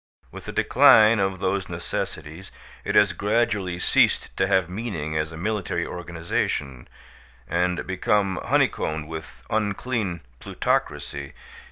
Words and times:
With 0.31 0.45
the 0.45 0.51
decline 0.51 1.19
of 1.19 1.37
those 1.37 1.69
necessities 1.69 2.51
it 2.83 2.95
has 2.95 3.13
gradually 3.13 3.77
ceased 3.77 4.35
to 4.35 4.47
have 4.47 4.67
meaning 4.67 5.15
as 5.15 5.31
a 5.31 5.37
military 5.37 5.85
organization, 5.85 6.87
and 7.47 7.85
become 7.85 8.37
honeycombed 8.43 9.07
with 9.07 9.45
unclean 9.51 10.21
plutocracy. 10.39 11.33